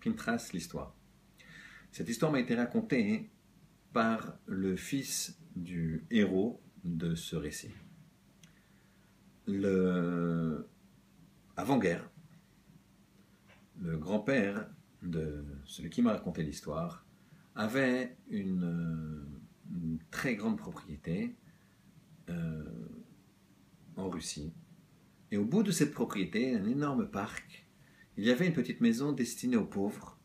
Pintras 0.00 0.50
l'histoire. 0.52 0.94
Cette 1.92 2.08
histoire 2.08 2.32
m'a 2.32 2.40
été 2.40 2.54
racontée 2.54 3.30
par 3.92 4.38
le 4.46 4.76
fils 4.76 5.38
du 5.56 6.06
héros 6.10 6.60
de 6.84 7.14
ce 7.14 7.36
récit. 7.36 7.72
Avant-guerre, 11.56 12.08
le 13.80 13.98
grand-père 13.98 14.66
de 15.02 15.44
celui 15.64 15.90
qui 15.90 16.02
m'a 16.02 16.12
raconté 16.12 16.42
l'histoire 16.42 17.04
avait 17.54 18.16
une, 18.28 19.26
très 20.10 20.34
grande 20.34 20.58
propriété 20.58 21.36
euh, 22.28 22.64
en 23.96 24.08
Russie. 24.08 24.52
Et 25.30 25.36
au 25.36 25.44
bout 25.44 25.62
de 25.62 25.70
cette 25.70 25.92
propriété, 25.92 26.56
un 26.56 26.66
énorme 26.66 27.08
parc, 27.08 27.66
il 28.20 28.26
y 28.26 28.30
avait 28.30 28.46
une 28.46 28.52
petite 28.52 28.82
maison 28.82 29.12
destinée 29.12 29.56
aux 29.56 29.64
pauvres 29.64 30.18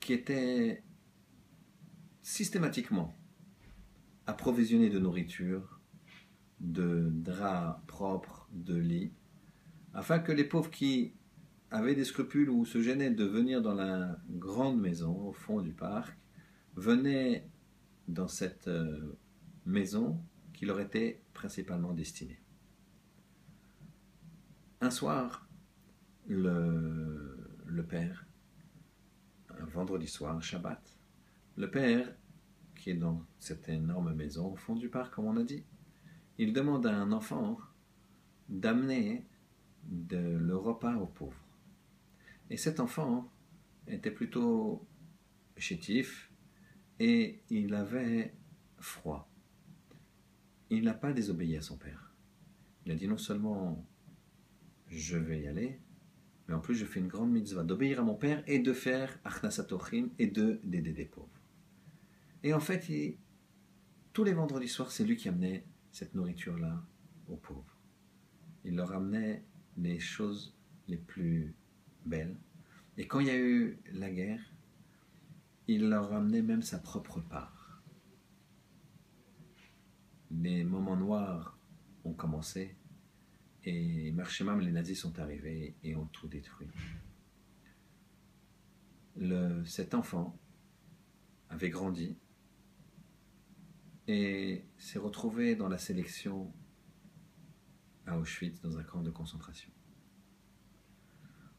qui 0.00 0.12
était 0.12 0.84
systématiquement 2.20 3.16
approvisionnée 4.26 4.90
de 4.90 4.98
nourriture, 4.98 5.80
de 6.60 7.08
draps 7.10 7.80
propres, 7.86 8.50
de 8.52 8.76
lits, 8.76 9.14
afin 9.94 10.18
que 10.18 10.30
les 10.30 10.44
pauvres 10.44 10.70
qui 10.70 11.14
avaient 11.70 11.94
des 11.94 12.04
scrupules 12.04 12.50
ou 12.50 12.66
se 12.66 12.82
gênaient 12.82 13.10
de 13.10 13.24
venir 13.24 13.62
dans 13.62 13.72
la 13.72 14.20
grande 14.28 14.78
maison 14.78 15.18
au 15.26 15.32
fond 15.32 15.62
du 15.62 15.72
parc, 15.72 16.14
venaient 16.74 17.48
dans 18.08 18.28
cette 18.28 18.68
euh, 18.68 19.16
maison 19.64 20.20
qui 20.52 20.66
leur 20.66 20.80
était 20.80 21.22
principalement 21.32 21.94
destinée. 21.94 22.42
Un 24.82 24.90
soir, 24.90 25.45
le, 26.28 27.82
père, 27.88 28.26
un 29.50 29.64
vendredi 29.66 30.06
soir, 30.06 30.42
Shabbat, 30.42 30.98
le 31.56 31.70
père, 31.70 32.14
qui 32.74 32.90
est 32.90 32.94
dans 32.94 33.24
cette 33.38 33.68
énorme 33.68 34.12
maison 34.14 34.52
au 34.52 34.56
fond 34.56 34.76
du 34.76 34.88
parc, 34.88 35.14
comme 35.14 35.26
on 35.26 35.36
a 35.36 35.44
dit, 35.44 35.64
il 36.38 36.52
demande 36.52 36.86
à 36.86 36.94
un 36.94 37.12
enfant 37.12 37.58
d'amener 38.48 39.26
le 40.10 40.56
repas 40.56 40.96
aux 40.96 41.06
pauvres. 41.06 41.44
Et 42.50 42.56
cet 42.56 42.80
enfant 42.80 43.30
était 43.86 44.10
plutôt 44.10 44.86
chétif 45.56 46.30
et 46.98 47.42
il 47.50 47.74
avait 47.74 48.34
froid. 48.78 49.28
Il 50.70 50.84
n'a 50.84 50.94
pas 50.94 51.12
désobéi 51.12 51.56
à 51.56 51.62
son 51.62 51.76
père. 51.76 52.12
Il 52.84 52.92
a 52.92 52.94
dit 52.94 53.08
non 53.08 53.18
seulement 53.18 53.84
je 54.88 55.16
vais 55.16 55.42
y 55.42 55.48
aller, 55.48 55.80
mais 56.48 56.54
en 56.54 56.60
plus 56.60 56.74
je 56.74 56.84
fais 56.84 57.00
une 57.00 57.08
grande 57.08 57.32
mitzvah 57.32 57.64
d'obéir 57.64 58.00
à 58.00 58.02
mon 58.02 58.14
père 58.14 58.42
et 58.46 58.58
de 58.58 58.72
faire 58.72 59.18
achnasatochim 59.24 60.08
et 60.18 60.26
de 60.26 60.60
d'aider 60.64 60.92
des 60.92 61.04
pauvres. 61.04 61.28
Et 62.42 62.54
en 62.54 62.60
fait, 62.60 62.88
tous 64.12 64.24
les 64.24 64.32
vendredis 64.32 64.68
soirs, 64.68 64.92
c'est 64.92 65.04
lui 65.04 65.16
qui 65.16 65.28
amenait 65.28 65.64
cette 65.90 66.14
nourriture-là 66.14 66.82
aux 67.28 67.36
pauvres. 67.36 67.76
Il 68.64 68.76
leur 68.76 68.92
amenait 68.92 69.44
les 69.76 69.98
choses 69.98 70.54
les 70.88 70.96
plus 70.96 71.54
belles. 72.04 72.36
Et 72.96 73.06
quand 73.06 73.20
il 73.20 73.26
y 73.26 73.30
a 73.30 73.38
eu 73.38 73.78
la 73.92 74.10
guerre, 74.10 74.40
il 75.68 75.88
leur 75.88 76.12
amenait 76.12 76.42
même 76.42 76.62
sa 76.62 76.78
propre 76.78 77.20
part. 77.20 77.82
Les 80.30 80.64
moments 80.64 80.96
noirs 80.96 81.58
ont 82.04 82.12
commencé 82.12 82.76
et 83.66 84.12
Marchemam, 84.12 84.60
les 84.60 84.70
nazis 84.70 84.98
sont 84.98 85.18
arrivés 85.18 85.74
et 85.82 85.96
ont 85.96 86.06
tout 86.06 86.28
détruit. 86.28 86.68
Cet 89.64 89.94
enfant 89.94 90.38
avait 91.48 91.70
grandi 91.70 92.16
et 94.06 94.64
s'est 94.78 95.00
retrouvé 95.00 95.56
dans 95.56 95.68
la 95.68 95.78
sélection 95.78 96.52
à 98.06 98.18
Auschwitz 98.18 98.60
dans 98.60 98.78
un 98.78 98.84
camp 98.84 99.02
de 99.02 99.10
concentration. 99.10 99.72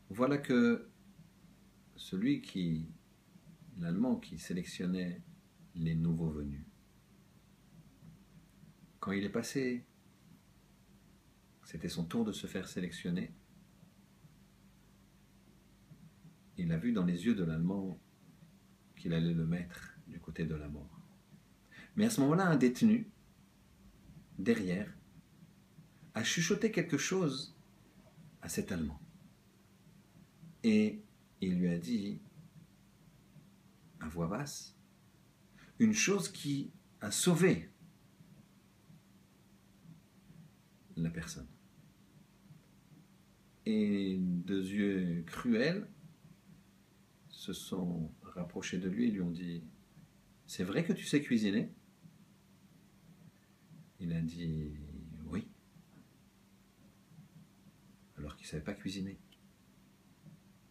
Voilà 0.09 0.37
que 0.37 0.89
celui 1.97 2.41
qui, 2.41 2.87
l'Allemand 3.79 4.15
qui 4.15 4.37
sélectionnait 4.37 5.21
les 5.75 5.95
nouveaux 5.95 6.29
venus, 6.29 6.63
quand 9.01 9.11
il 9.11 9.25
est 9.25 9.29
passé, 9.29 9.85
c'était 11.67 11.89
son 11.89 12.05
tour 12.05 12.23
de 12.23 12.31
se 12.31 12.47
faire 12.47 12.65
sélectionner, 12.65 13.33
il 16.55 16.71
a 16.71 16.77
vu 16.77 16.93
dans 16.93 17.03
les 17.03 17.25
yeux 17.25 17.35
de 17.35 17.43
l'Allemand 17.43 17.99
qu'il 18.95 19.11
allait 19.11 19.33
le 19.33 19.45
mettre 19.45 19.97
du 20.07 20.17
côté 20.17 20.45
de 20.45 20.55
la 20.55 20.69
mort. 20.69 21.01
Mais 21.97 22.05
à 22.05 22.09
ce 22.09 22.21
moment-là, 22.21 22.47
un 22.47 22.55
détenu, 22.55 23.11
derrière, 24.39 24.89
a 26.13 26.23
chuchoté 26.23 26.71
quelque 26.71 26.97
chose 26.97 27.53
à 28.41 28.47
cet 28.47 28.71
Allemand. 28.71 29.01
Et 30.63 31.01
il 31.41 31.59
lui 31.59 31.67
a 31.67 31.77
dit, 31.77 32.21
à 33.99 34.07
voix 34.07 34.29
basse, 34.29 34.73
une 35.79 35.93
chose 35.93 36.29
qui 36.29 36.71
a 37.01 37.11
sauvé 37.11 37.69
la 40.95 41.09
personne. 41.09 41.49
Et 43.69 44.15
deux 44.17 44.65
yeux 44.65 45.23
cruels 45.27 45.89
se 47.27 47.51
sont 47.51 48.09
rapprochés 48.21 48.77
de 48.77 48.87
lui 48.87 49.09
et 49.09 49.11
lui 49.11 49.19
ont 49.19 49.29
dit, 49.29 49.61
c'est 50.45 50.63
vrai 50.63 50.85
que 50.85 50.93
tu 50.93 51.03
sais 51.03 51.21
cuisiner? 51.21 51.73
Il 53.99 54.13
a 54.13 54.21
dit 54.21 54.71
oui. 55.25 55.49
Alors 58.17 58.37
qu'il 58.37 58.45
ne 58.45 58.51
savait 58.51 58.63
pas 58.63 58.73
cuisiner. 58.73 59.19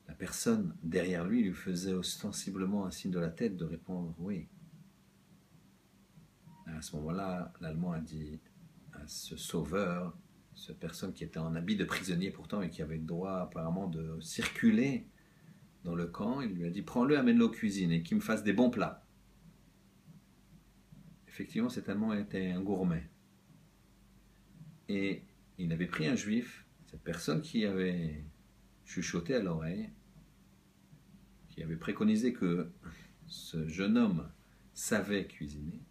La 0.09 0.15
personne 0.15 0.75
derrière 0.83 1.27
lui 1.27 1.43
lui 1.43 1.53
faisait 1.53 1.93
ostensiblement 1.93 2.87
un 2.87 2.91
signe 2.91 3.11
de 3.11 3.19
la 3.19 3.29
tête 3.29 3.59
de 3.59 3.67
répondre 3.67 4.15
oui. 4.21 4.49
À 6.65 6.81
ce 6.81 6.97
moment-là, 6.97 7.53
l'Allemand 7.61 7.93
a 7.93 8.01
dit 8.01 8.41
à 8.95 9.07
ce 9.07 9.37
sauveur, 9.37 10.17
cette 10.57 10.81
personne 10.81 11.13
qui 11.13 11.23
était 11.23 11.39
en 11.39 11.55
habit 11.55 11.77
de 11.77 11.85
prisonnier 11.85 12.31
pourtant 12.31 12.63
et 12.63 12.71
qui 12.71 12.83
avait 12.83 12.97
le 12.97 13.05
droit 13.05 13.41
apparemment 13.43 13.87
de 13.87 14.19
circuler 14.21 15.07
dans 15.85 15.95
le 15.95 16.07
camp, 16.07 16.41
il 16.41 16.53
lui 16.55 16.67
a 16.67 16.71
dit 16.71 16.83
prends-le, 16.83 17.17
amène-le 17.17 17.45
aux 17.45 17.51
cuisines 17.51 17.93
et 17.93 18.03
qu'il 18.03 18.17
me 18.17 18.23
fasse 18.23 18.43
des 18.43 18.53
bons 18.53 18.71
plats. 18.71 19.07
Effectivement, 21.29 21.69
cet 21.69 21.89
Allemand 21.89 22.15
était 22.15 22.51
un 22.51 22.63
gourmet. 22.63 23.09
Et 24.89 25.23
il 25.59 25.73
avait 25.73 25.87
pris 25.87 26.07
un 26.07 26.17
juif, 26.17 26.67
cette 26.87 27.03
personne 27.03 27.43
qui 27.43 27.67
avait 27.67 28.25
chuchoté 28.85 29.35
à 29.35 29.43
l'oreille, 29.43 29.91
qui 31.51 31.63
avait 31.63 31.77
préconisé 31.77 32.33
que 32.33 32.73
ce 33.27 33.69
jeune 33.69 33.99
homme 33.99 34.31
savait 34.73 35.27
cuisiner. 35.27 35.83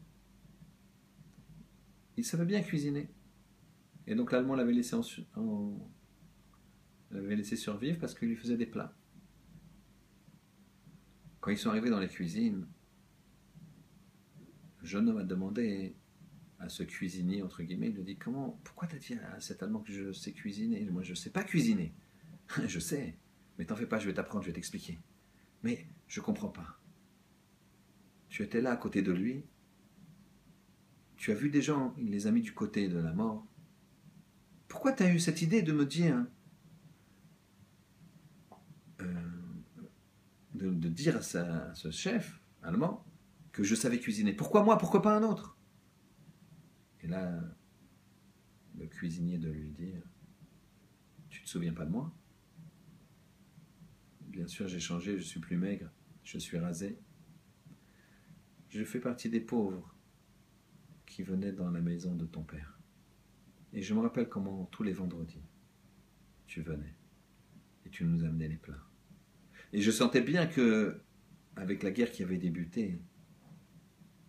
Il 2.17 2.25
savait 2.25 2.45
bien 2.45 2.61
cuisiner. 2.61 3.09
Et 4.07 4.15
donc 4.15 4.31
l'Allemand 4.31 4.55
l'avait 4.55 4.73
laissé, 4.73 4.95
l'avait 7.11 7.35
laissé 7.35 7.55
survivre 7.55 7.99
parce 7.99 8.13
qu'il 8.13 8.29
lui 8.29 8.35
faisait 8.35 8.57
des 8.57 8.65
plats. 8.65 8.95
Quand 11.39 11.51
ils 11.51 11.57
sont 11.57 11.69
arrivés 11.69 11.89
dans 11.89 11.99
les 11.99 12.07
cuisines, 12.07 12.67
le 14.81 14.87
jeune 14.87 15.09
homme 15.09 15.17
a 15.17 15.23
demandé 15.23 15.95
à 16.59 16.69
ce 16.69 16.83
cuisinier, 16.83 17.43
entre 17.43 17.63
guillemets, 17.63 17.89
il 17.89 17.95
lui 17.95 18.03
dit 18.03 18.17
Comment, 18.17 18.59
pourquoi 18.63 18.87
t'as 18.87 18.97
dit 18.97 19.13
à 19.13 19.39
cet 19.39 19.61
Allemand 19.61 19.81
que 19.81 19.91
je 19.91 20.11
sais 20.11 20.31
cuisiner? 20.31 20.83
Moi, 20.89 21.03
je 21.03 21.11
ne 21.11 21.15
sais 21.15 21.29
pas 21.29 21.43
cuisiner. 21.43 21.93
je 22.67 22.79
sais, 22.79 23.17
mais 23.57 23.65
t'en 23.65 23.75
fais 23.75 23.87
pas, 23.87 23.99
je 23.99 24.07
vais 24.07 24.13
t'apprendre, 24.13 24.43
je 24.43 24.49
vais 24.49 24.53
t'expliquer. 24.53 24.99
Mais 25.63 25.87
je 26.07 26.21
comprends 26.21 26.49
pas. 26.49 26.79
Tu 28.29 28.43
étais 28.43 28.61
là 28.61 28.71
à 28.71 28.77
côté 28.77 29.01
de 29.01 29.11
lui, 29.11 29.45
tu 31.15 31.31
as 31.31 31.35
vu 31.35 31.49
des 31.49 31.61
gens, 31.61 31.95
il 31.97 32.11
les 32.11 32.27
a 32.27 32.31
mis 32.31 32.41
du 32.41 32.53
côté 32.53 32.87
de 32.87 32.97
la 32.97 33.13
mort. 33.13 33.47
Pourquoi 34.75 34.91
tu 34.91 35.03
as 35.03 35.13
eu 35.13 35.19
cette 35.21 35.41
idée 35.41 35.61
de 35.61 35.71
me 35.71 35.85
dire, 35.85 36.25
euh, 38.99 39.21
de, 40.53 40.89
dire 40.89 41.15
à, 41.15 41.21
ce 41.73 41.91
chef 41.91 42.41
allemand 42.61 43.05
que 43.53 43.63
je 43.63 43.73
savais 43.73 44.01
cuisiner? 44.01 44.33
Pourquoi 44.33 44.65
moi? 44.65 44.77
Pourquoi 44.77 45.01
pas 45.01 45.15
un 45.15 45.23
autre? 45.23 45.57
Et 46.99 47.07
là, 47.07 47.41
le 48.77 48.85
cuisinier 48.87 49.37
de 49.37 49.49
lui 49.49 49.71
dire, 49.71 50.03
tu 51.29 51.41
te 51.41 51.47
souviens 51.47 51.73
pas 51.73 51.85
de 51.85 51.91
moi? 51.91 52.13
Bien 54.23 54.45
sûr, 54.45 54.67
j'ai 54.67 54.81
changé, 54.81 55.17
je 55.17 55.23
suis 55.23 55.39
plus 55.39 55.55
maigre, 55.55 55.89
je 56.25 56.37
suis 56.37 56.57
rasé. 56.57 56.99
Je 58.67 58.83
fais 58.83 58.99
partie 58.99 59.29
des 59.29 59.39
pauvres 59.39 59.95
qui 61.05 61.23
venaient 61.23 61.53
dans 61.53 61.71
la 61.71 61.79
maison 61.79 62.13
de 62.13 62.25
ton 62.25 62.43
père. 62.43 62.75
Et 63.75 63.81
je 63.81 63.93
me 63.93 63.99
rappelle 63.99 64.29
comment 64.29 64.65
tous 64.71 64.83
les 64.83 64.93
vendredis, 64.93 65.43
tu 66.47 66.61
venais 66.61 66.95
et 67.85 67.89
tu 67.89 68.05
nous 68.05 68.23
amenais 68.23 68.47
les 68.47 68.55
plats. 68.55 68.87
Et 69.73 69.81
je 69.81 69.91
sentais 69.91 70.21
bien 70.21 70.47
que, 70.47 71.03
avec 71.57 71.83
la 71.83 71.91
guerre 71.91 72.09
qui 72.09 72.23
avait 72.23 72.37
débuté, 72.37 72.97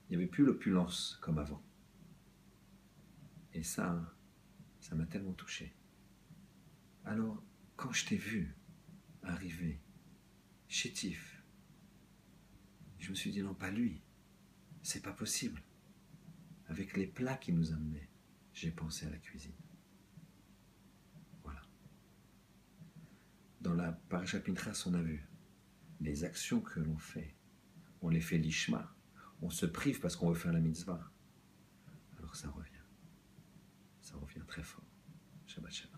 il 0.09 0.11
n'y 0.11 0.17
avait 0.17 0.27
plus 0.27 0.45
l'opulence 0.45 1.17
comme 1.23 1.39
avant. 1.39 1.63
Et 3.55 3.63
ça, 3.63 4.13
ça 4.81 4.97
m'a 4.97 5.07
tellement 5.07 5.33
touché. 5.33 5.73
Alors, 7.05 7.41
quand 7.77 7.93
je 7.93 8.05
t'ai 8.05 8.17
vu 8.17 8.57
arriver, 9.23 9.81
chétif, 10.67 11.41
je 12.99 13.11
me 13.11 13.15
suis 13.15 13.31
dit 13.31 13.43
non, 13.43 13.55
pas 13.55 13.71
lui. 13.71 14.03
C'est 14.83 15.05
pas 15.05 15.13
possible. 15.13 15.63
Avec 16.67 16.97
les 16.97 17.07
plats 17.07 17.37
qu'il 17.37 17.55
nous 17.55 17.73
amenait, 17.73 18.09
j'ai 18.57 18.71
pensé 18.71 19.07
à 19.07 19.11
la 19.11 19.19
cuisine. 19.19 19.53
Voilà. 21.45 21.61
Dans 23.61 23.75
la 23.75 23.93
Parashat 23.93 24.41
Pintras, 24.41 24.85
on 24.87 24.95
a 24.95 25.03
vu 25.03 25.29
les 26.01 26.25
actions 26.25 26.61
que 26.63 26.81
l'on 26.81 26.97
fait. 26.97 27.35
On 28.01 28.09
les 28.09 28.23
fait 28.23 28.39
l'ishma. 28.39 28.95
On 29.43 29.51
se 29.51 29.67
prive 29.67 30.01
parce 30.01 30.17
qu'on 30.17 30.31
veut 30.31 30.35
faire 30.35 30.55
la 30.55 30.61
mitzvah. 30.61 31.13
Alors 32.19 32.35
ça 32.35 32.49
revient. 32.49 32.73
Ça 34.01 34.17
revient 34.17 34.43
très 34.47 34.63
fort. 34.63 34.87
Shabbat 35.47 35.73
Shabbat. 35.73 35.96